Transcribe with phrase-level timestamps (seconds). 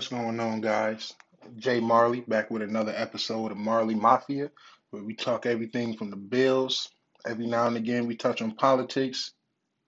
[0.00, 1.12] What's going on, guys?
[1.56, 4.50] Jay Marley back with another episode of Marley Mafia,
[4.88, 6.88] where we talk everything from the bills.
[7.26, 9.34] Every now and again, we touch on politics.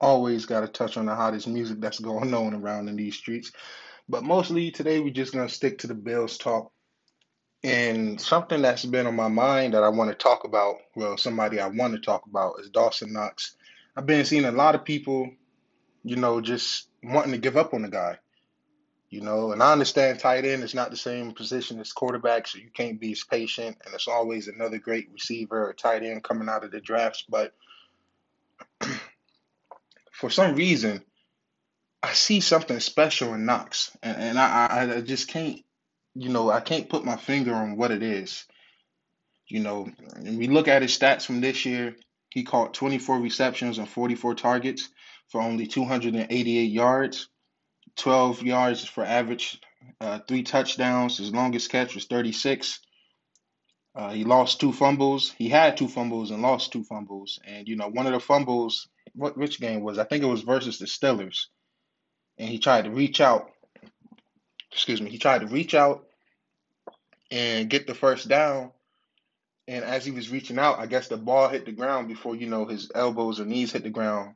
[0.02, 3.52] Always got to touch on the hottest music that's going on around in these streets.
[4.06, 6.70] But mostly today, we're just going to stick to the bills talk.
[7.64, 11.58] And something that's been on my mind that I want to talk about, well, somebody
[11.58, 13.56] I want to talk about is Dawson Knox.
[13.96, 15.30] I've been seeing a lot of people,
[16.04, 18.18] you know, just wanting to give up on the guy.
[19.12, 22.56] You know, and I understand tight end is not the same position as quarterback, so
[22.56, 23.76] you can't be as patient.
[23.84, 27.22] And it's always another great receiver or tight end coming out of the drafts.
[27.28, 27.52] But
[30.12, 31.04] for some reason,
[32.02, 35.60] I see something special in Knox, and, and I, I just can't,
[36.14, 38.46] you know, I can't put my finger on what it is.
[39.46, 41.96] You know, and we look at his stats from this year.
[42.30, 44.88] He caught 24 receptions and 44 targets
[45.28, 47.28] for only 288 yards.
[47.96, 49.60] 12 yards for average,
[50.00, 51.18] uh, three touchdowns.
[51.18, 52.80] His longest catch was 36.
[53.94, 55.32] Uh, he lost two fumbles.
[55.36, 57.38] He had two fumbles and lost two fumbles.
[57.46, 59.98] And you know, one of the fumbles, what which game was?
[59.98, 61.46] I think it was versus the Steelers.
[62.38, 63.50] And he tried to reach out.
[64.72, 65.10] Excuse me.
[65.10, 66.06] He tried to reach out
[67.30, 68.72] and get the first down.
[69.68, 72.46] And as he was reaching out, I guess the ball hit the ground before you
[72.46, 74.34] know his elbows or knees hit the ground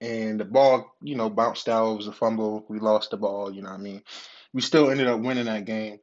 [0.00, 1.92] and the ball, you know, bounced out.
[1.92, 2.64] It was a fumble.
[2.68, 3.52] We lost the ball.
[3.52, 4.02] You know what I mean?
[4.52, 5.98] We still ended up winning that game.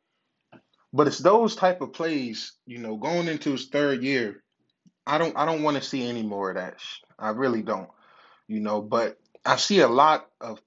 [0.92, 4.44] But it's those type of plays, you know, going into his third year.
[5.06, 6.76] I don't, I don't want to see any more of that.
[7.18, 7.90] I really don't,
[8.48, 8.82] you know.
[8.82, 10.62] But I see a lot of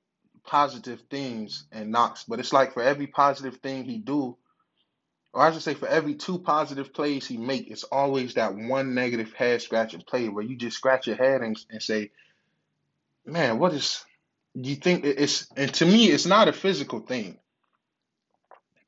[0.45, 2.25] positive things in Knox.
[2.25, 4.37] But it's like for every positive thing he do,
[5.33, 8.95] or I should say, for every two positive plays he make, it's always that one
[8.95, 12.11] negative head scratching play where you just scratch your head and, and say,
[13.27, 14.05] man, what is
[14.61, 17.39] do you think it's and to me it's not a physical thing,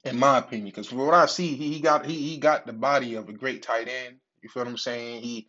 [0.04, 2.72] in my opinion, because from what I see, he, he got he, he got the
[2.72, 4.16] body of a great tight end.
[4.42, 5.22] You feel what I'm saying?
[5.22, 5.48] He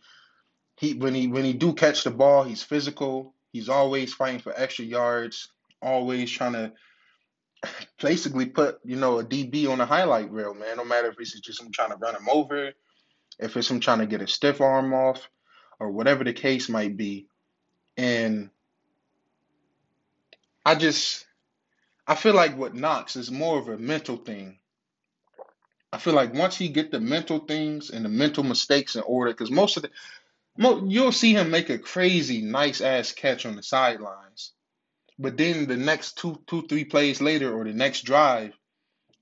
[0.77, 3.33] he when he when he do catch the ball, he's physical.
[3.51, 5.49] He's always fighting for extra yards,
[5.81, 6.71] always trying to
[8.01, 10.77] basically put, you know, a DB on a highlight reel, man.
[10.77, 12.71] No matter if it's just him trying to run him over,
[13.39, 15.29] if it's him trying to get a stiff arm off,
[15.79, 17.27] or whatever the case might be.
[17.97, 18.49] And
[20.69, 21.25] I just
[22.05, 24.59] I feel like what Knox is more of a mental thing.
[25.91, 29.31] I feel like once he get the mental things and the mental mistakes in order,
[29.31, 29.89] because most of the
[30.87, 34.53] you'll see him make a crazy nice ass catch on the sidelines,
[35.17, 38.53] but then the next two two three plays later or the next drive,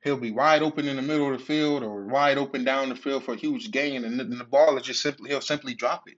[0.03, 2.95] he'll be wide open in the middle of the field or wide open down the
[2.95, 5.75] field for a huge gain, and the, and the ball is just simply he'll simply
[5.75, 6.17] drop it.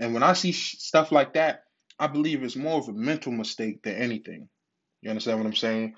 [0.00, 1.64] And when I see stuff like that,
[1.98, 4.48] I believe it's more of a mental mistake than anything.
[5.02, 5.94] You understand what I'm saying?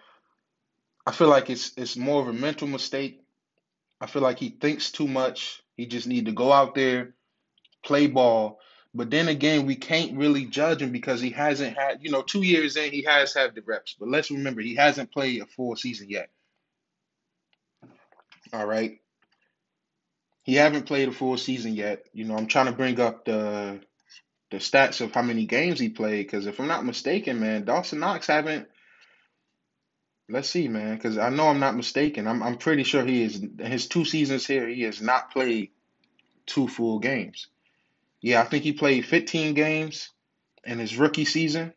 [1.06, 3.20] I feel like it's it's more of a mental mistake.
[4.00, 5.62] I feel like he thinks too much.
[5.76, 7.14] He just need to go out there,
[7.84, 8.60] play ball.
[8.94, 12.42] But then again, we can't really judge him because he hasn't had, you know, two
[12.42, 13.96] years in, he has had the reps.
[13.98, 16.28] But let's remember, he hasn't played a full season yet.
[18.52, 18.98] All right.
[20.42, 22.04] He haven't played a full season yet.
[22.12, 23.80] You know, I'm trying to bring up the
[24.50, 28.00] the stats of how many games he played because if I'm not mistaken, man, Dawson
[28.00, 28.68] Knox haven't
[30.32, 32.26] Let's see, man, because I know I'm not mistaken.
[32.26, 34.66] I'm I'm pretty sure he is his two seasons here.
[34.66, 35.72] He has not played
[36.46, 37.48] two full games.
[38.22, 40.08] Yeah, I think he played 15 games
[40.64, 41.74] in his rookie season,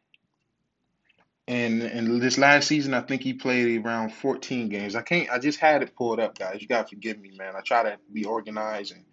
[1.50, 4.96] and in this last season, I think he played around 14 games.
[4.96, 5.30] I can't.
[5.30, 6.62] I just had it pulled up, guys.
[6.62, 7.58] You gotta forgive me, man.
[7.58, 9.04] I try to be organized and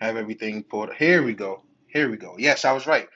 [0.00, 0.90] have everything pulled.
[0.90, 0.96] up.
[0.96, 1.64] Here we go.
[1.88, 2.36] Here we go.
[2.38, 3.08] Yes, I was right.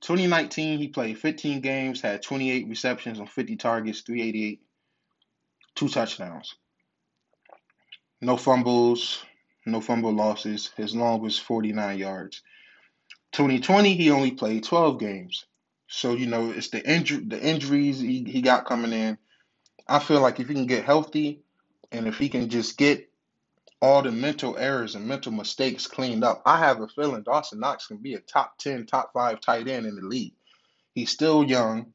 [0.00, 4.60] 2019, he played 15 games, had 28 receptions on 50 targets, 388
[5.76, 6.56] two touchdowns,
[8.20, 9.22] no fumbles,
[9.66, 10.70] no fumble losses.
[10.76, 12.42] His long was 49 yards.
[13.32, 15.44] 2020, he only played 12 games.
[15.88, 19.18] So, you know, it's the injury the injuries he, he got coming in.
[19.86, 21.42] I feel like if he can get healthy
[21.92, 23.08] and if he can just get
[23.80, 27.86] all the mental errors and mental mistakes cleaned up, I have a feeling Dawson Knox
[27.86, 30.34] can be a top 10, top 5 tight end in the league.
[30.94, 31.92] He's still young.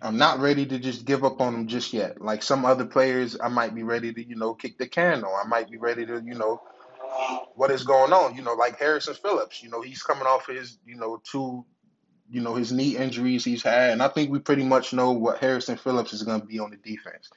[0.00, 2.20] I'm not ready to just give up on him just yet.
[2.20, 5.40] Like some other players, I might be ready to, you know, kick the can or
[5.40, 6.60] I might be ready to, you know,
[7.54, 8.36] what is going on?
[8.36, 11.64] You know, like Harrison Phillips, you know, he's coming off his, you know, two,
[12.30, 13.90] you know, his knee injuries he's had.
[13.90, 16.70] And I think we pretty much know what Harrison Phillips is going to be on
[16.70, 17.28] the defense.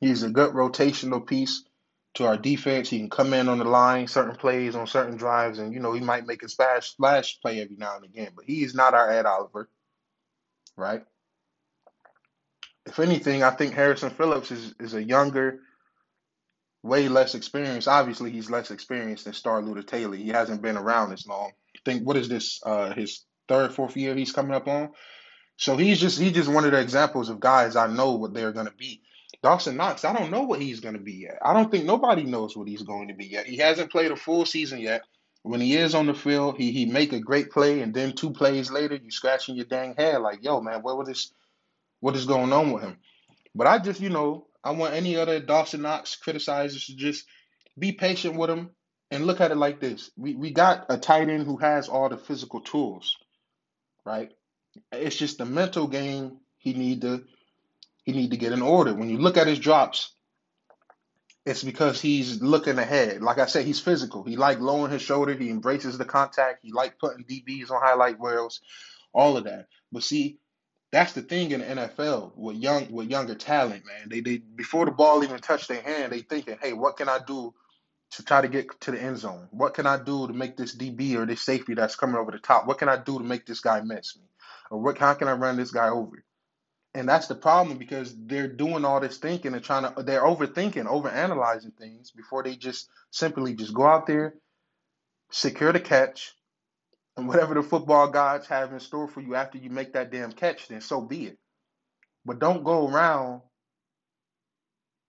[0.00, 1.62] He's a good rotational piece
[2.14, 2.88] to our defense.
[2.88, 5.92] He can come in on the line, certain plays on certain drives, and, you know,
[5.92, 8.32] he might make a splash, splash play every now and again.
[8.34, 9.68] But he is not our Ed Oliver,
[10.76, 11.04] right?
[12.86, 15.60] If anything, I think Harrison Phillips is, is a younger,
[16.82, 17.88] way less experienced.
[17.88, 20.16] Obviously, he's less experienced than Star Taylor.
[20.16, 21.52] He hasn't been around as long.
[21.76, 22.60] I think what is this?
[22.64, 24.90] Uh, his third, fourth year he's coming up on.
[25.56, 28.52] So he's just he's just one of the examples of guys I know what they're
[28.52, 29.02] gonna be.
[29.42, 31.38] Dawson Knox, I don't know what he's gonna be yet.
[31.44, 33.46] I don't think nobody knows what he's going to be yet.
[33.46, 35.02] He hasn't played a full season yet.
[35.42, 38.30] When he is on the field, he he make a great play, and then two
[38.30, 41.32] plays later, you scratching your dang head like, yo, man, what is
[42.00, 42.98] what is going on with him?
[43.54, 47.26] But I just, you know, I want any other Dawson Knox criticizers to just
[47.78, 48.70] be patient with him
[49.10, 50.10] and look at it like this.
[50.16, 53.16] We we got a tight end who has all the physical tools,
[54.04, 54.30] right?
[54.92, 57.24] It's just the mental game he need to
[58.04, 58.94] he need to get in order.
[58.94, 60.12] When you look at his drops,
[61.46, 63.22] it's because he's looking ahead.
[63.22, 64.24] Like I said, he's physical.
[64.24, 65.34] He like lowering his shoulder.
[65.34, 66.60] He embraces the contact.
[66.62, 68.60] He like putting DBs on highlight rails,
[69.12, 69.68] all of that.
[69.92, 70.39] But see,
[70.92, 74.08] that's the thing in the NFL with young with younger talent, man.
[74.08, 77.20] They they before the ball even touch their hand, they thinking, hey, what can I
[77.26, 77.54] do
[78.12, 79.48] to try to get to the end zone?
[79.52, 82.38] What can I do to make this DB or this safety that's coming over the
[82.38, 82.66] top?
[82.66, 84.24] What can I do to make this guy miss me?
[84.70, 86.24] Or what how can I run this guy over?
[86.94, 90.86] And that's the problem because they're doing all this thinking and trying to they're overthinking,
[90.86, 94.34] overanalyzing things before they just simply just go out there,
[95.30, 96.34] secure the catch,
[97.20, 100.32] and whatever the football gods have in store for you after you make that damn
[100.32, 101.38] catch, then so be it.
[102.24, 103.42] But don't go around,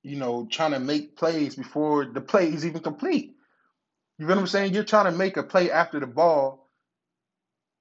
[0.04, 3.36] you know, trying to make plays before the play is even complete.
[4.20, 4.74] You know what I'm saying?
[4.74, 6.70] You're trying to make a play after the ball,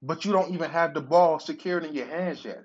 [0.00, 2.64] but you don't even have the ball secured in your hands yet.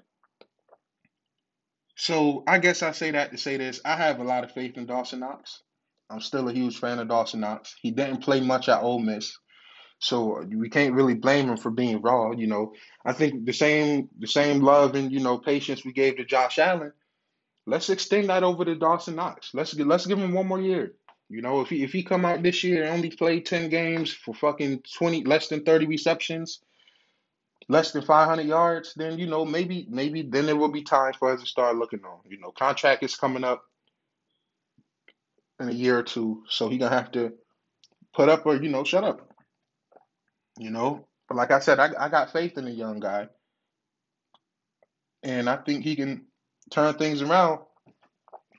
[1.98, 3.82] So I guess I say that to say this.
[3.84, 5.62] I have a lot of faith in Dawson Knox.
[6.10, 7.76] I'm still a huge fan of Dawson Knox.
[7.82, 9.38] He didn't play much at Ole Miss.
[10.06, 12.30] So we can't really blame him for being raw.
[12.32, 12.74] You know,
[13.04, 16.60] I think the same the same love and you know patience we gave to Josh
[16.60, 16.94] Allen,
[17.66, 19.50] let's extend that over to Dawson Knox.
[19.56, 20.94] Let's let's give him one more year.
[21.28, 24.14] You know, if he if he come out this year and only play ten games
[24.14, 26.60] for fucking twenty less than thirty receptions,
[27.68, 31.14] less than five hundred yards, then you know maybe maybe then there will be time
[31.14, 32.20] for us to start looking on.
[32.30, 33.64] You know, contract is coming up
[35.60, 37.34] in a year or two, so he gonna have to
[38.14, 39.35] put up or you know shut up.
[40.58, 43.28] You know, but like I said, I, I got faith in the young guy,
[45.24, 46.26] and I think he can
[46.72, 47.60] turn things around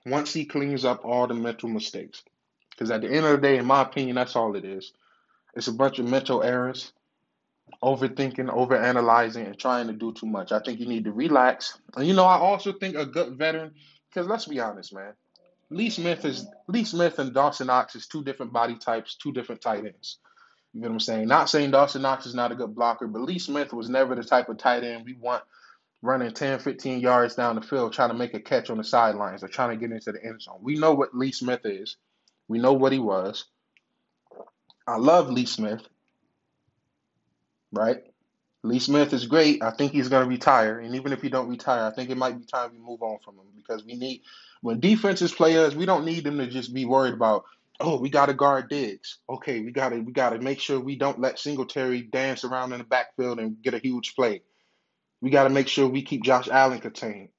[0.05, 2.23] once he cleans up all the mental mistakes.
[2.71, 4.93] Because at the end of the day, in my opinion, that's all it is.
[5.55, 6.93] It's a bunch of mental errors,
[7.83, 10.53] overthinking, overanalyzing, and trying to do too much.
[10.53, 11.79] I think you need to relax.
[11.97, 13.73] And you know, I also think a good veteran,
[14.11, 15.15] because let's be honest, man.
[15.71, 19.63] Lee Smith is Lee Smith and Dawson Knox is two different body types, two different
[19.63, 20.19] tight ends.
[20.73, 21.29] You know what I'm saying?
[21.29, 24.25] Not saying Dawson Knox is not a good blocker, but Lee Smith was never the
[24.25, 25.43] type of tight end we want
[26.03, 29.43] running 10, 15 yards down the field trying to make a catch on the sidelines
[29.43, 30.59] or trying to get into the end zone.
[30.63, 31.97] We know what Lee Smith is.
[32.49, 33.47] We know what he was.
[34.87, 35.83] I love Lee Smith,
[37.73, 37.99] right?
[38.63, 39.63] Lee Smith is great.
[39.63, 40.79] I think he's going to retire.
[40.81, 43.19] And even if he don't retire, I think it might be time we move on
[43.25, 44.23] from him because we need,
[44.61, 47.45] when defenses play us, we don't need them to just be worried about,
[47.81, 49.19] oh, we got to guard Diggs.
[49.29, 52.73] Okay, we got to we got to make sure we don't let Singletary dance around
[52.73, 54.43] in the backfield and get a huge play.
[55.21, 57.31] We got to make sure we keep Josh Allen contained.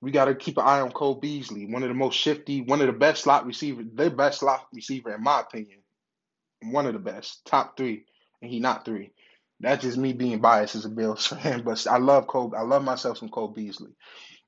[0.00, 2.80] We got to keep an eye on Cole Beasley, one of the most shifty, one
[2.80, 5.80] of the best slot receivers, their best slot receiver in my opinion.
[6.62, 8.04] One of the best, top three,
[8.40, 9.12] and he not three.
[9.60, 12.54] That's just me being biased as a Bills fan, but I love Cole.
[12.56, 13.92] I love myself some Cole Beasley.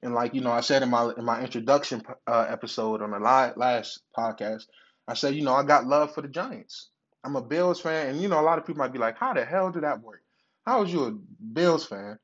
[0.03, 3.19] And like you know, I said in my in my introduction uh, episode on the
[3.19, 4.65] last podcast,
[5.09, 6.91] I said, you know, I got love for the Giants.
[7.25, 9.33] I'm a Bills fan, and you know, a lot of people might be like, how
[9.33, 10.23] the hell did that work?
[10.67, 11.13] How is you a
[11.53, 12.19] Bills fan,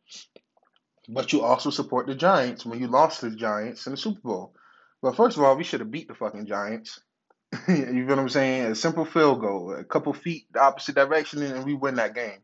[1.09, 4.21] but you also support the Giants when you lost to the Giants in the Super
[4.21, 4.55] Bowl?
[5.03, 7.01] Well, first of all, we should have beat the fucking Giants.
[7.69, 8.67] you know what I'm saying?
[8.67, 12.41] A simple field goal, a couple feet the opposite direction, and we win that game.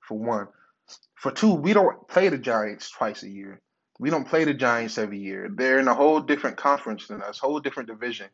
[0.00, 0.48] For one.
[1.16, 3.60] For two, we don't play the Giants twice a year.
[3.98, 5.48] We don't play the Giants every year.
[5.52, 8.28] They're in a whole different conference than us, whole different division.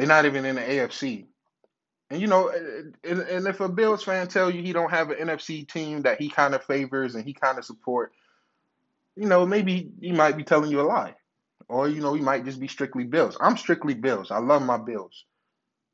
[0.00, 1.26] They're not even in the AFC.
[2.08, 2.48] And you know,
[3.04, 6.18] and, and if a Bills fan tell you he don't have an NFC team that
[6.18, 8.14] he kind of favors and he kind of support,
[9.14, 11.16] you know, maybe he might be telling you a lie,
[11.68, 13.36] or you know, he might just be strictly Bills.
[13.42, 14.30] I'm strictly Bills.
[14.30, 15.26] I love my Bills.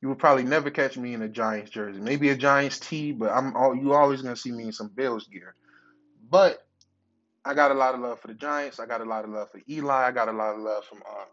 [0.00, 3.32] You will probably never catch me in a Giants jersey, maybe a Giants tee, but
[3.32, 5.56] I'm all you always gonna see me in some Bills gear.
[6.30, 6.64] But
[7.44, 8.78] I got a lot of love for the Giants.
[8.78, 10.06] I got a lot of love for Eli.
[10.06, 11.24] I got a lot of love from uh,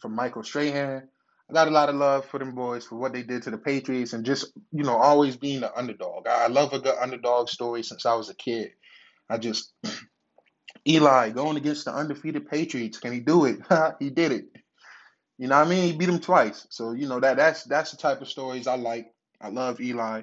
[0.00, 1.08] from Michael Strahan.
[1.50, 3.58] I got a lot of love for them boys for what they did to the
[3.58, 6.26] Patriots and just, you know, always being the underdog.
[6.28, 8.72] I love a good underdog story since I was a kid.
[9.30, 9.72] I just,
[10.86, 12.98] Eli going against the undefeated Patriots.
[12.98, 13.60] Can he do it?
[13.98, 14.46] he did it.
[15.38, 15.84] You know what I mean?
[15.84, 16.66] He beat him twice.
[16.68, 19.12] So, you know, that that's that's the type of stories I like.
[19.40, 20.22] I love Eli.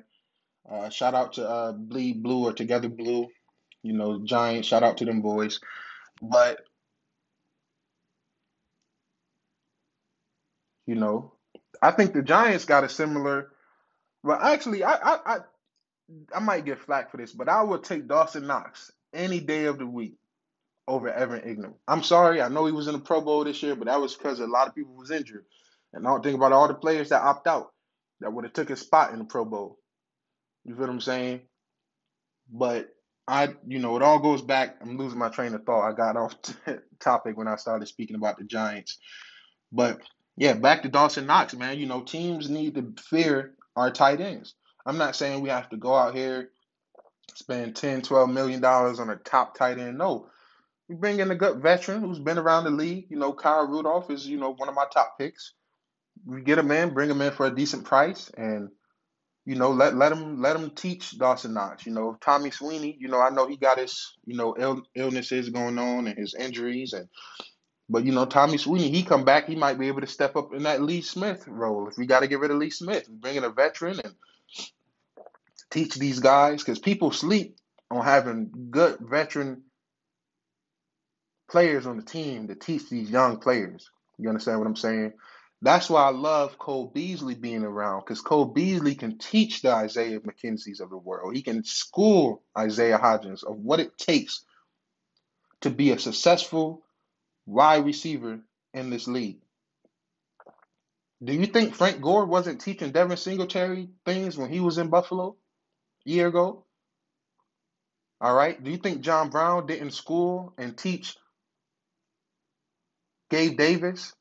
[0.70, 3.28] Uh, shout out to uh, Bleed Blue or Together Blue.
[3.82, 4.68] You know, Giants.
[4.68, 5.60] Shout out to them boys.
[6.22, 6.60] But
[10.86, 11.34] you know,
[11.82, 13.52] I think the Giants got a similar.
[14.24, 15.38] Well, actually, I I I,
[16.36, 19.80] I might get flack for this, but I would take Dawson Knox any day of
[19.80, 20.18] the week
[20.88, 21.74] over Evan Engram.
[21.88, 24.16] I'm sorry, I know he was in the Pro Bowl this year, but that was
[24.16, 25.46] because a lot of people was injured.
[25.94, 27.72] And I don't think about all the players that opt out
[28.22, 29.80] that would have took a spot in the Pro Bowl.
[30.66, 31.42] You feel what I'm saying?
[32.52, 32.90] But
[33.28, 34.78] I, you know, it all goes back.
[34.82, 35.90] I'm losing my train of thought.
[35.90, 36.54] I got off t-
[37.00, 39.00] topic when I started speaking about the Giants.
[39.72, 40.02] But
[40.38, 41.80] yeah, back to Dawson Knox, man.
[41.80, 44.56] You know, teams need to fear our tight ends.
[44.86, 46.50] I'm not saying we have to go out here
[47.36, 49.98] spend 10, 12 million dollars on a top tight end.
[49.98, 50.28] No.
[50.88, 53.08] We bring in a good veteran who's been around the league.
[53.10, 55.54] You know, Kyle Rudolph is, you know, one of my top picks.
[56.26, 58.70] We get him in, bring him in for a decent price, and
[59.46, 61.86] you know, let let him let him teach Dawson Knox.
[61.86, 62.96] You know, Tommy Sweeney.
[63.00, 66.36] You know, I know he got his you know Ill, illnesses going on and his
[66.36, 67.10] injuries, and
[67.90, 70.54] but you know Tommy Sweeney, he come back, he might be able to step up
[70.54, 71.88] in that Lee Smith role.
[71.88, 74.16] If we got to get rid of Lee Smith, and bring in a veteran and
[75.70, 77.58] teach these guys because people sleep
[77.92, 79.64] on having good veteran
[81.50, 83.90] players on the team to teach these young players.
[84.18, 85.14] You understand what I'm saying?
[85.62, 90.20] That's why I love Cole Beasley being around because Cole Beasley can teach the Isaiah
[90.20, 91.36] McKenzie's of the world.
[91.36, 94.44] He can school Isaiah Hodgins of what it takes
[95.62, 96.85] to be a successful
[97.46, 98.40] wide receiver
[98.74, 99.40] in this league.
[101.24, 105.36] Do you think Frank Gore wasn't teaching Devin Singletary things when he was in Buffalo
[106.06, 106.66] a year ago?
[108.22, 108.62] All right.
[108.62, 111.16] Do you think John Brown didn't school and teach
[113.30, 114.14] Gabe Davis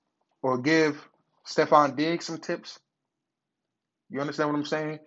[0.42, 1.02] or give
[1.46, 2.78] Stefon Diggs some tips.
[4.10, 4.98] You understand what I'm saying?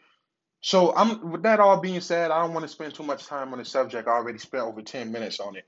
[0.62, 3.53] So I'm with that all being said, I don't want to spend too much time
[3.53, 4.07] on the subject.
[4.07, 5.65] I already spent over 10 minutes on it.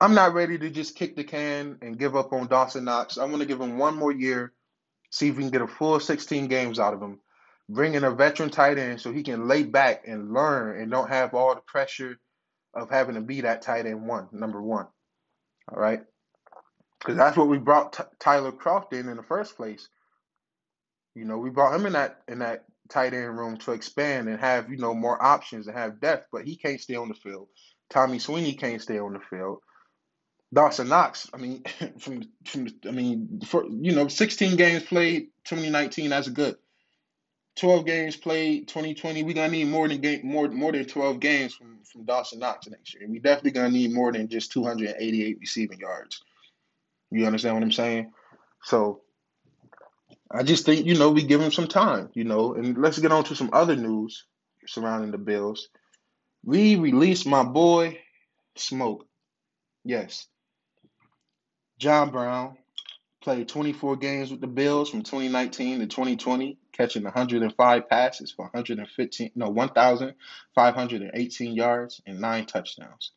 [0.00, 3.18] I'm not ready to just kick the can and give up on Dawson Knox.
[3.18, 4.52] I want to give him one more year,
[5.10, 7.20] see if we can get a full 16 games out of him.
[7.68, 11.10] Bring in a veteran tight end so he can lay back and learn and don't
[11.10, 12.18] have all the pressure
[12.74, 14.86] of having to be that tight end one, number one.
[15.72, 16.00] All right
[17.00, 19.88] because that's what we brought T- Tyler Kroft in in the first place.
[21.14, 24.40] You know, we brought him in that in that tight end room to expand and
[24.40, 27.48] have you know more options and have depth, but he can't stay on the field.
[27.90, 29.60] Tommy Sweeney can't stay on the field.
[30.52, 31.62] Dawson Knox, I mean,
[31.98, 36.56] from from I mean, for you know, 16 games played 2019, that's good.
[37.56, 39.22] 12 games played 2020.
[39.22, 42.68] We're gonna need more than game more more than 12 games from from Dawson Knox
[42.68, 43.08] next year.
[43.08, 46.22] We definitely gonna need more than just 288 receiving yards.
[47.10, 48.12] You understand what I'm saying?
[48.62, 49.02] So
[50.30, 53.10] I just think, you know, we give him some time, you know, and let's get
[53.10, 54.26] on to some other news
[54.66, 55.68] surrounding the Bills.
[56.44, 57.98] We released my boy
[58.56, 59.06] Smoke.
[59.84, 60.26] Yes.
[61.80, 62.56] John Brown
[63.22, 69.30] played 24 games with the Bills from 2019 to 2020, catching 105 passes for 115
[69.34, 73.12] no 1,518 yards and nine touchdowns.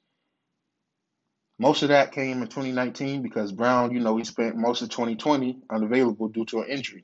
[1.60, 5.60] Most of that came in 2019 because Brown, you know, he spent most of 2020
[5.70, 7.03] unavailable due to an injury.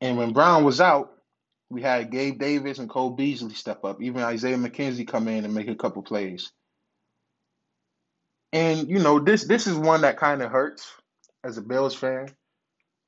[0.00, 1.12] And when Brown was out,
[1.70, 4.02] we had Gabe Davis and Cole Beasley step up.
[4.02, 6.50] Even Isaiah McKenzie come in and make a couple plays.
[8.52, 10.90] And you know, this this is one that kind of hurts
[11.44, 12.28] as a Bills fan.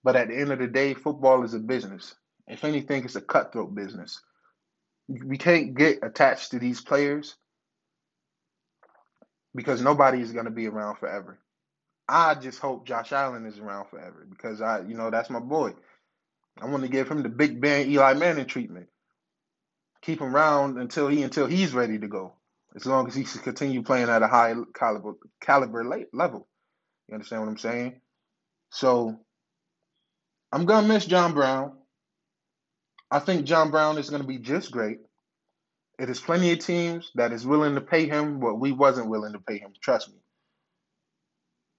[0.05, 2.15] But at the end of the day, football is a business.
[2.47, 4.21] If anything, it's a cutthroat business.
[5.09, 7.37] We can't get attached to these players
[9.55, 11.39] because nobody is going to be around forever.
[12.09, 15.73] I just hope Josh Allen is around forever because I, you know, that's my boy.
[16.61, 18.89] I want to give him the Big Ben Eli Manning treatment.
[20.03, 22.35] Keep him around until he until he's ready to go.
[22.77, 26.49] As long as he can continue playing at a high caliber caliber level.
[27.09, 28.01] You understand what I'm saying?
[28.71, 29.19] So
[30.53, 31.73] I'm gonna miss John Brown.
[33.11, 34.99] I think John Brown is gonna be just great.
[35.99, 39.33] It is plenty of teams that is willing to pay him what we wasn't willing
[39.35, 39.73] to pay him.
[39.81, 40.17] Trust me.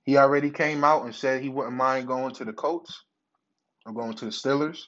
[0.03, 3.03] He already came out and said he wouldn't mind going to the Colts
[3.85, 4.83] or going to the Steelers.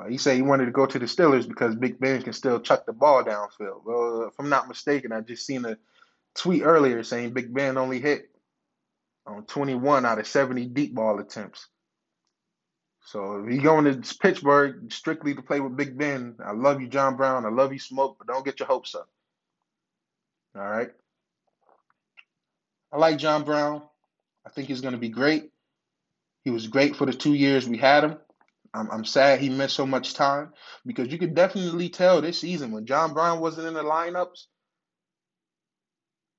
[0.00, 2.58] Well, he said he wanted to go to the Steelers because Big Ben can still
[2.58, 3.82] chuck the ball downfield.
[3.84, 5.76] Well, if I'm not mistaken, I just seen a
[6.34, 8.30] tweet earlier saying Big Ben only hit
[9.26, 11.66] on 21 out of 70 deep ball attempts.
[13.04, 16.88] So if you going to Pittsburgh strictly to play with Big Ben, I love you,
[16.88, 17.44] John Brown.
[17.44, 19.08] I love you, Smoke, but don't get your hopes up.
[20.56, 20.90] All right.
[22.90, 23.82] I like John Brown.
[24.46, 25.50] I think he's going to be great.
[26.42, 28.18] He was great for the two years we had him.
[28.72, 30.52] I'm, I'm sad he missed so much time
[30.86, 34.46] because you could definitely tell this season when John Brown wasn't in the lineups,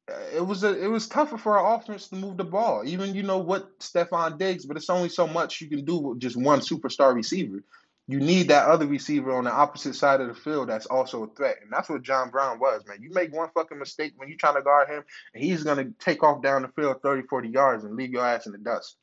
[0.09, 2.83] uh, it was a, it was tougher for our offense to move the ball.
[2.85, 6.19] Even you know what Stefon Diggs, but it's only so much you can do with
[6.19, 7.63] just one superstar receiver.
[8.07, 11.27] You need that other receiver on the opposite side of the field that's also a
[11.27, 11.57] threat.
[11.61, 13.01] And that's what John Brown was, man.
[13.01, 16.23] You make one fucking mistake when you're trying to guard him, and he's to take
[16.23, 18.97] off down the field 30, 40 yards and leave your ass in the dust.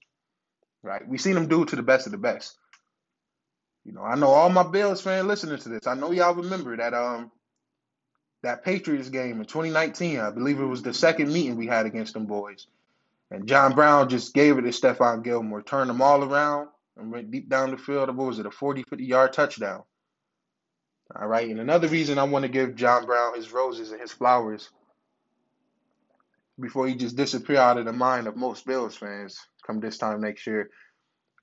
[0.82, 1.06] Right?
[1.06, 2.58] We seen him do it to the best of the best.
[3.88, 5.86] You know, I know all my Bills fans listening to this.
[5.86, 7.32] I know y'all remember that um
[8.42, 10.20] that Patriots game in 2019.
[10.20, 12.66] I believe it was the second meeting we had against them boys.
[13.30, 16.68] And John Brown just gave it to Stephon Gilmore, turned them all around
[16.98, 18.14] and went deep down the field.
[18.14, 19.84] What was it, a 40, 50 yard touchdown?
[21.18, 21.48] All right.
[21.48, 24.68] And another reason I want to give John Brown his roses and his flowers
[26.60, 30.20] before he just disappear out of the mind of most Bills fans come this time
[30.20, 30.68] next year.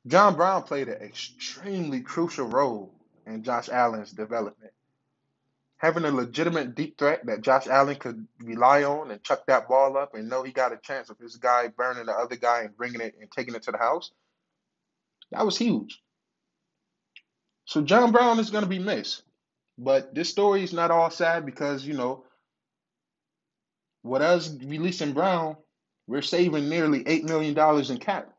[0.08, 2.94] John Brown played an extremely crucial role
[3.26, 4.72] in Josh Allen's development
[5.78, 9.98] having a legitimate deep threat that Josh Allen could rely on and chuck that ball
[9.98, 12.76] up and know he got a chance of this guy burning the other guy and
[12.76, 14.12] bringing it and taking it to the house,
[15.32, 16.02] that was huge.
[17.66, 19.24] So John Brown is going to be missed.
[19.78, 22.24] But this story is not all sad because, you know,
[24.04, 25.58] with us releasing Brown,
[26.08, 28.35] we're saving nearly $8 million in cap.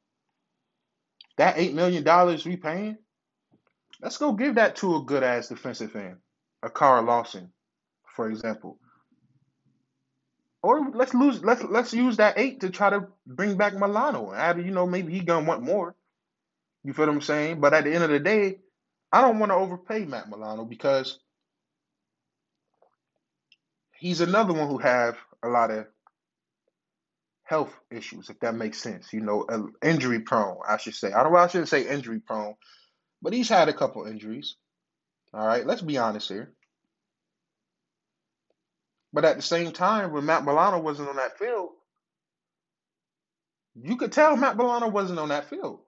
[1.36, 2.04] That $8 million
[2.46, 2.98] we paying,
[4.00, 6.16] let's go give that to a good ass defensive end
[6.62, 7.50] a Carl Lawson,
[8.14, 8.78] for example.
[10.62, 14.32] Or let's lose let's let's use that eight to try to bring back Milano.
[14.32, 15.94] Add, you know, maybe he gonna want more.
[16.82, 17.60] You feel what I'm saying?
[17.60, 18.58] But at the end of the day,
[19.12, 21.20] I don't want to overpay Matt Milano because
[23.92, 25.86] he's another one who have a lot of
[27.47, 29.13] health issues, if that makes sense.
[29.13, 29.47] You know,
[29.82, 31.13] injury prone, I should say.
[31.13, 31.35] I don't.
[31.35, 32.54] I shouldn't say injury prone,
[33.23, 34.56] but he's had a couple injuries.
[35.32, 36.52] All right, let's be honest here.
[39.13, 41.71] But at the same time, when Matt Milano wasn't on that field,
[43.75, 45.80] you could tell Matt Milano wasn't on that field.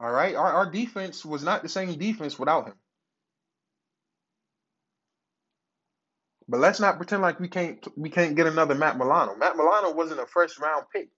[0.00, 2.74] All right, our, our defense was not the same defense without him.
[6.48, 9.36] But let's not pretend like we can't we can't get another Matt Milano.
[9.36, 11.08] Matt Milano wasn't a first round pick.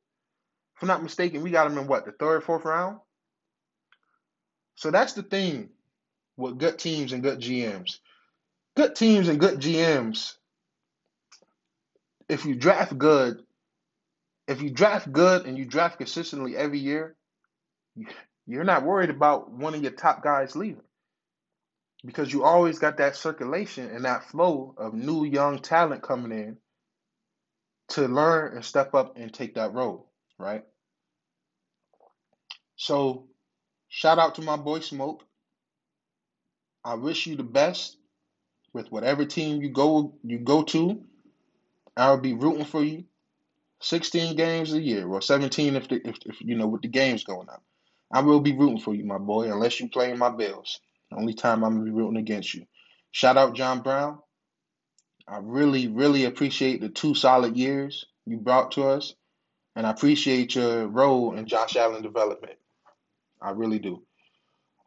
[0.76, 2.98] If I'm not mistaken, we got him in what the third, fourth round.
[4.74, 5.68] So that's the thing
[6.36, 7.98] with good teams and good GMs.
[8.76, 10.34] Good teams and good GMs.
[12.28, 13.42] If you draft good,
[14.48, 17.14] if you draft good and you draft consistently every year,
[18.46, 20.82] you're not worried about one of your top guys leaving
[22.04, 26.56] because you always got that circulation and that flow of new young talent coming in
[27.88, 30.64] to learn and step up and take that role, right?
[32.76, 33.26] So,
[33.88, 35.24] shout out to my boy Smoke.
[36.84, 37.98] I wish you the best
[38.72, 41.02] with whatever team you go you go to.
[41.96, 43.04] I'll be rooting for you.
[43.82, 47.24] 16 games a year, or 17 if, the, if, if you know with the games
[47.24, 47.62] going up.
[48.12, 50.80] I will be rooting for you, my boy, unless you play in my Bills.
[51.12, 52.66] Only time I'm gonna be rooting against you.
[53.10, 54.18] Shout out John Brown.
[55.26, 59.14] I really, really appreciate the two solid years you brought to us,
[59.76, 62.58] and I appreciate your role in Josh Allen development.
[63.40, 64.02] I really do.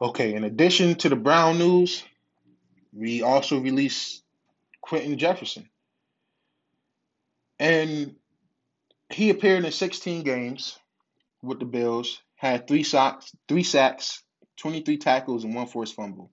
[0.01, 2.03] Okay, in addition to the Brown news,
[2.91, 4.23] we also released
[4.81, 5.69] Quinton Jefferson.
[7.59, 8.15] And
[9.09, 10.77] he appeared in 16 games
[11.41, 14.21] with the Bills, had three sacks, three sacks,
[14.57, 16.31] 23 tackles, and one forced fumble.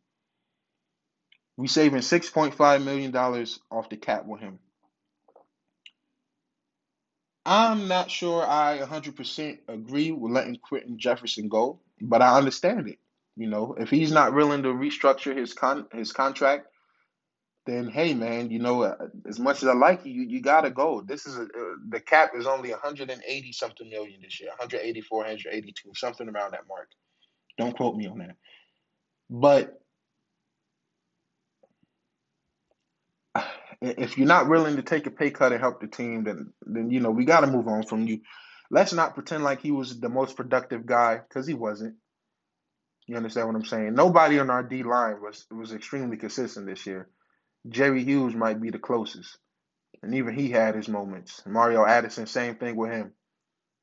[1.56, 4.58] We saving $6.5 million off the cap with him.
[7.44, 12.98] I'm not sure I 100% agree with letting Quinton Jefferson go, but I understand it.
[13.36, 16.66] You know, if he's not willing to restructure his con his contract,
[17.66, 18.96] then hey, man, you know, uh,
[19.28, 21.00] as much as I like you, you, you gotta go.
[21.00, 25.90] This is a, uh, the cap is only 180 something million this year, 184, 182,
[25.94, 26.88] something around that mark.
[27.60, 28.36] Don't quote me on that.
[29.30, 29.80] But
[33.82, 36.90] if you're not willing to take a pay cut and help the team, then then
[36.90, 38.20] you know we got to move on from you.
[38.70, 41.96] Let's not pretend like he was the most productive guy because he wasn't.
[43.06, 43.94] You understand what I'm saying?
[43.94, 47.08] Nobody on our D line was was extremely consistent this year.
[47.68, 49.36] Jerry Hughes might be the closest,
[50.02, 51.42] and even he had his moments.
[51.46, 53.12] Mario Addison, same thing with him.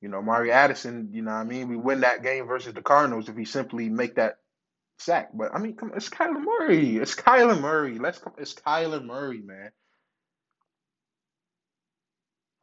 [0.02, 1.10] You know, Mario Addison.
[1.14, 3.90] You know, what I mean, we win that game versus the Cardinals if he simply
[3.90, 4.38] make that
[5.00, 5.30] sack.
[5.34, 6.98] But I mean, come, it's Kyler Murray.
[6.98, 8.00] It's Kyler Murray.
[8.00, 8.34] Let's come.
[8.38, 9.72] It's Kyler Murray, man.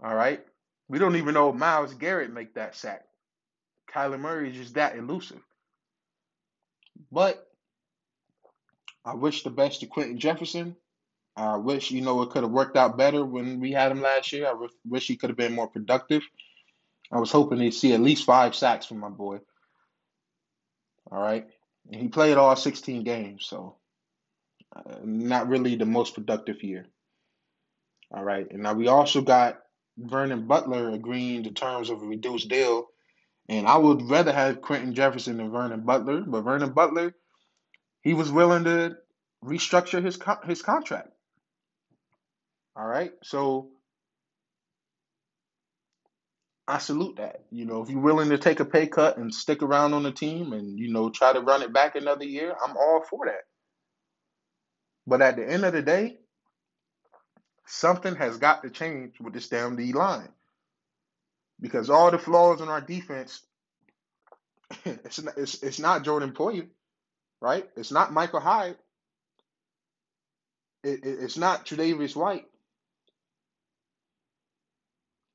[0.03, 0.45] All right.
[0.89, 3.05] We don't even know if Myles Garrett make that sack.
[3.93, 5.41] Kyler Murray is just that elusive.
[7.11, 7.47] But
[9.05, 10.77] I wish the best to Quinton Jefferson.
[11.37, 14.33] I wish, you know, it could have worked out better when we had him last
[14.33, 14.47] year.
[14.47, 16.23] I wish he could have been more productive.
[17.13, 19.39] I was hoping to see at least five sacks from my boy.
[21.11, 21.47] All right.
[21.91, 23.77] And he played all 16 games, so
[24.75, 26.87] uh, not really the most productive year.
[28.11, 28.51] All right.
[28.51, 29.61] And now we also got
[29.99, 32.87] Vernon Butler agreeing to terms of a reduced deal.
[33.49, 37.15] And I would rather have Quinton Jefferson than Vernon Butler, but Vernon Butler,
[38.03, 38.97] he was willing to
[39.45, 41.11] restructure his his contract.
[42.75, 43.13] All right.
[43.23, 43.71] So
[46.67, 47.45] I salute that.
[47.51, 50.13] You know, if you're willing to take a pay cut and stick around on the
[50.13, 53.45] team and, you know, try to run it back another year, I'm all for that.
[55.07, 56.19] But at the end of the day,
[57.67, 60.29] something has got to change with this damn D line.
[61.61, 63.43] Because all the flaws in our defense,
[64.85, 66.69] it's not, it's, it's not Jordan Poyer,
[67.41, 67.69] right?
[67.77, 68.77] It's not Micah Hyde.
[70.85, 72.47] It, it, it's not Tre'Davious White.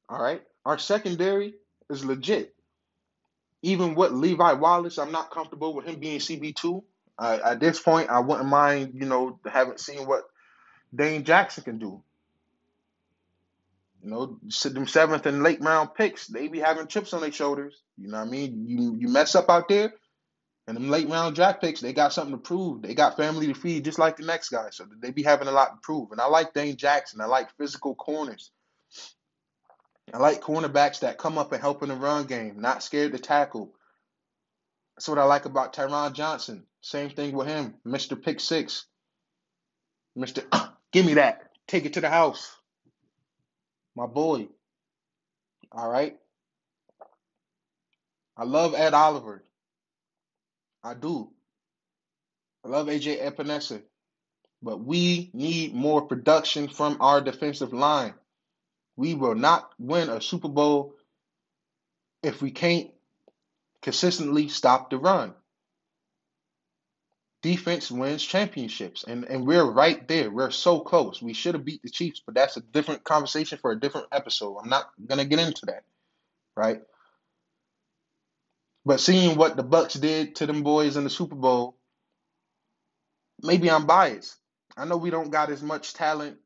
[0.09, 0.41] All right.
[0.65, 1.55] Our secondary
[1.89, 2.55] is legit.
[3.61, 6.83] Even with Levi Wallace, I'm not comfortable with him being CB2.
[7.17, 10.23] Uh, at this point, I wouldn't mind, you know, haven't seen what
[10.95, 12.01] Dane Jackson can do.
[14.01, 17.81] You know, them seventh and late round picks, they be having chips on their shoulders.
[17.97, 18.65] You know what I mean?
[18.65, 19.93] You you mess up out there,
[20.67, 22.81] and them late round draft picks, they got something to prove.
[22.81, 24.69] They got family to feed, just like the next guy.
[24.71, 26.11] So they be having a lot to prove.
[26.11, 27.19] And I like Dane Jackson.
[27.19, 28.51] I like physical corners.
[30.13, 33.19] I like cornerbacks that come up and help in the run game, not scared to
[33.19, 33.73] tackle.
[34.95, 36.65] That's what I like about Taron Johnson.
[36.81, 38.21] Same thing with him, Mr.
[38.21, 38.85] Pick Six.
[40.17, 40.43] Mr.
[40.91, 41.51] Give me that.
[41.67, 42.55] Take it to the house.
[43.95, 44.47] My boy.
[45.71, 46.17] All right.
[48.37, 49.43] I love Ed Oliver.
[50.83, 51.29] I do.
[52.65, 53.81] I love AJ Epenesa.
[54.61, 58.13] But we need more production from our defensive line.
[58.99, 60.93] We will not win a Super Bowl
[62.21, 62.91] if we can't
[63.81, 65.33] consistently stop the run.
[67.41, 70.29] Defense wins championships, and, and we're right there.
[70.29, 71.21] We're so close.
[71.21, 74.57] We should have beat the Chiefs, but that's a different conversation for a different episode.
[74.57, 75.85] I'm not gonna get into that,
[76.57, 76.81] right?
[78.85, 81.77] But seeing what the Bucs did to them boys in the Super Bowl,
[83.41, 84.35] maybe I'm biased.
[84.75, 86.37] I know we don't got as much talent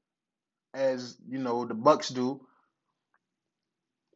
[0.74, 2.42] as you know the Bucs do.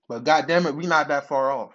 [0.10, 1.74] But goddamn it, we not that far off.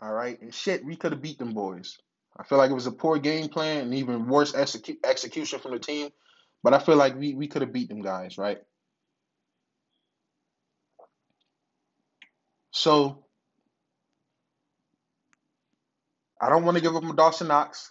[0.00, 1.98] All right, and shit, we could have beat them boys.
[2.38, 5.72] I feel like it was a poor game plan and even worse execu- execution from
[5.72, 6.10] the team.
[6.62, 8.58] But I feel like we, we could have beat them guys, right?
[12.72, 13.24] So
[16.40, 17.90] I don't want to give up on Dawson Knox.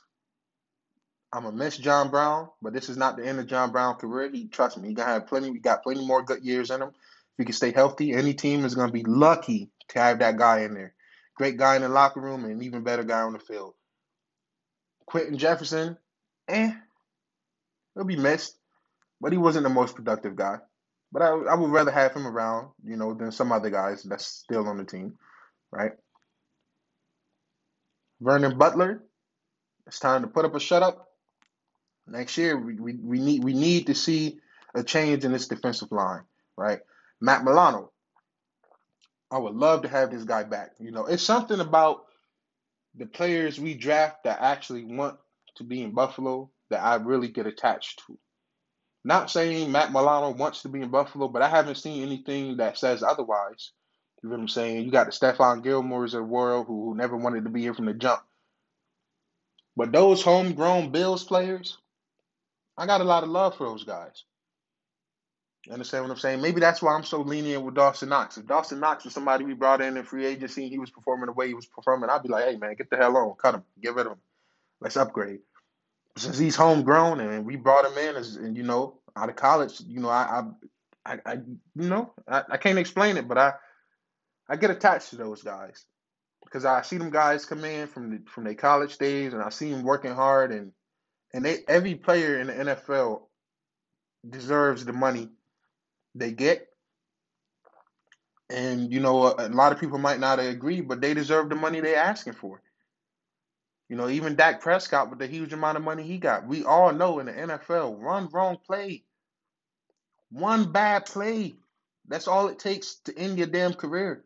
[1.35, 4.31] I'm gonna miss John Brown, but this is not the end of John Brown's career.
[4.31, 5.49] He trust me, he gonna have plenty.
[5.49, 6.87] We got plenty more good years in him.
[6.87, 10.61] If he can stay healthy, any team is gonna be lucky to have that guy
[10.61, 10.93] in there.
[11.35, 13.73] Great guy in the locker room and even better guy on the field.
[15.07, 15.97] Quinton Jefferson,
[16.47, 16.71] eh,
[17.95, 18.57] he'll be missed,
[19.19, 20.59] but he wasn't the most productive guy.
[21.11, 24.25] But I, I would rather have him around, you know, than some other guys that's
[24.25, 25.17] still on the team,
[25.69, 25.91] right?
[28.21, 29.03] Vernon Butler,
[29.85, 31.04] it's time to put up a shut up
[32.07, 34.39] next year we, we, we need we need to see
[34.73, 36.23] a change in this defensive line,
[36.57, 36.79] right?
[37.21, 37.91] Matt Milano.
[39.31, 40.71] I would love to have this guy back.
[40.79, 42.05] You know, it's something about
[42.95, 45.17] the players we draft that actually want
[45.55, 48.17] to be in Buffalo that I really get attached to.
[49.03, 52.77] Not saying Matt Milano wants to be in Buffalo, but I haven't seen anything that
[52.77, 53.71] says otherwise.
[54.23, 54.83] You know what I'm saying?
[54.83, 57.75] You got the Stephon Gilmores of the world who, who never wanted to be here
[57.75, 58.21] from the jump.
[59.75, 61.77] But those homegrown Bills players,
[62.77, 64.23] I got a lot of love for those guys.
[65.65, 66.41] You understand what I'm saying?
[66.41, 68.37] Maybe that's why I'm so lenient with Dawson Knox.
[68.37, 71.25] If Dawson Knox was somebody we brought in in free agency and he was performing
[71.25, 73.33] the way he was performing, I'd be like, hey, man, get the hell on.
[73.41, 73.63] Cut him.
[73.81, 74.19] Get rid of him.
[74.79, 75.39] Let's upgrade.
[76.17, 79.81] Since he's homegrown and we brought him in, as, and, you know, out of college,
[79.87, 80.43] you know, I,
[81.05, 83.53] I, I, I you know, I, I can't explain it, but I,
[84.47, 85.83] I get attached to those guys
[86.43, 89.49] because I see them guys come in from the, from their college days, and I
[89.49, 90.71] see them working hard, and
[91.35, 93.23] and they every player in the NFL
[94.27, 95.29] deserves the money
[96.15, 96.69] they get.
[98.49, 101.55] And you know, a, a lot of people might not agree, but they deserve the
[101.55, 102.61] money they're asking for.
[103.89, 106.47] You know, even Dak Prescott with the huge amount of money he got.
[106.47, 109.03] We all know in the NFL, one wrong play,
[110.31, 111.55] one bad play,
[112.07, 114.23] That's all it takes to end your damn career.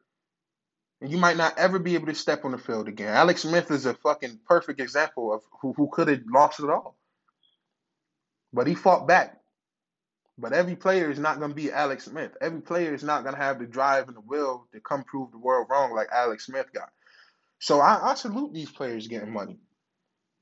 [1.01, 3.13] And you might not ever be able to step on the field again.
[3.13, 6.98] Alex Smith is a fucking perfect example of who, who could have lost it all.
[8.53, 9.39] But he fought back.
[10.37, 12.31] But every player is not going to be Alex Smith.
[12.39, 15.31] Every player is not going to have the drive and the will to come prove
[15.31, 16.89] the world wrong like Alex Smith got.
[17.59, 19.59] So I, I salute these players getting money.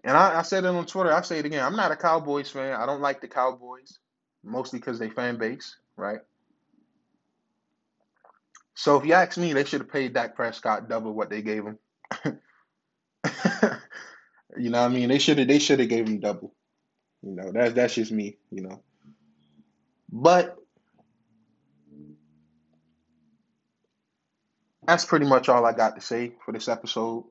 [0.04, 1.12] And I, I said it on Twitter.
[1.12, 1.65] I say it again.
[1.65, 2.74] I'm not a Cowboys fan.
[2.74, 3.98] I don't like the Cowboys,
[4.43, 6.20] mostly because they fan base, right?
[8.76, 11.65] So if you ask me, they should have paid Dak Prescott double what they gave
[11.65, 11.80] him.
[14.56, 15.10] you know what I mean?
[15.10, 16.54] They should have they should have gave him double.
[17.23, 18.82] You know, that's that's just me, you know.
[20.12, 20.58] But
[24.86, 27.25] that's pretty much all I got to say for this episode.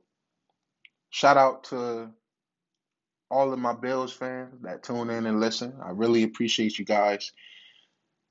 [1.10, 2.10] Shout out to
[3.30, 5.74] all of my Bills fans that tune in and listen.
[5.82, 7.32] I really appreciate you guys.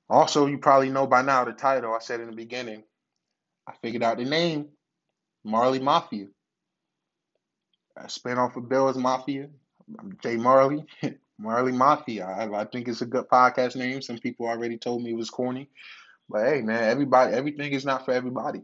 [0.08, 2.84] Also, you probably know by now the title I said in the beginning.
[3.66, 4.68] I figured out the name
[5.44, 6.26] Marley Mafia.
[7.96, 9.48] A spin off of Bills Mafia.
[9.98, 10.84] I'm Jay Marley.
[11.38, 12.26] Marley Mafia.
[12.26, 14.02] I, I think it's a good podcast name.
[14.02, 15.68] Some people already told me it was corny.
[16.28, 18.62] But hey, man, everybody, everything is not for everybody.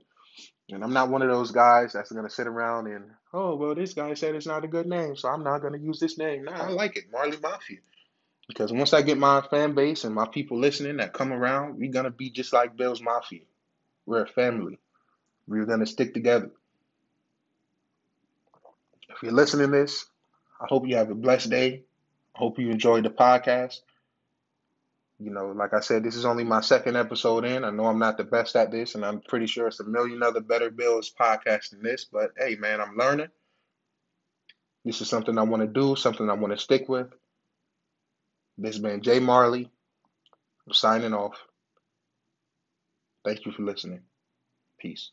[0.71, 3.05] And I'm not one of those guys that's gonna sit around and
[3.35, 6.01] oh well, this guy said it's not a good name, so I'm not gonna use
[6.01, 6.45] this name.
[6.45, 7.79] Nah, I like it, Marley Mafia,
[8.49, 11.93] because once I get my fan base and my people listening that come around, we're
[11.93, 13.43] gonna be just like Bills Mafia.
[14.07, 14.79] We're a family.
[15.47, 16.51] We're gonna stick together.
[19.11, 20.07] If you're listening to this,
[20.61, 21.83] I hope you have a blessed day.
[22.35, 23.81] Hope you enjoyed the podcast.
[25.19, 27.65] You know, like I said, this is only my second episode in.
[27.65, 30.23] I know I'm not the best at this, and I'm pretty sure it's a million
[30.23, 32.05] other better Bills podcasts than this.
[32.05, 33.29] But hey, man, I'm learning.
[34.85, 37.09] This is something I want to do, something I want to stick with.
[38.59, 39.71] This has been Jay Marley.
[40.67, 41.37] I'm signing off.
[43.25, 44.01] Thank you for listening.
[44.81, 45.11] Peace.